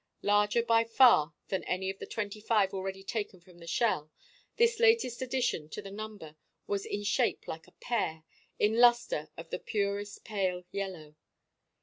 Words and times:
Larger 0.23 0.63
by 0.63 0.83
far 0.83 1.35
than 1.49 1.63
any 1.65 1.91
of 1.91 1.99
the 1.99 2.07
twenty 2.07 2.41
five 2.41 2.73
already 2.73 3.03
taken 3.03 3.39
from 3.39 3.59
the 3.59 3.67
shell, 3.67 4.09
this 4.55 4.79
latest 4.79 5.21
addition 5.21 5.69
to 5.69 5.79
the 5.79 5.91
number 5.91 6.35
was 6.65 6.87
in 6.87 7.03
shape 7.03 7.47
like 7.47 7.67
a 7.67 7.71
pear, 7.73 8.23
in 8.57 8.79
lustre 8.79 9.29
of 9.37 9.51
the 9.51 9.59
purest 9.59 10.23
pale 10.23 10.63
yellow. 10.71 11.13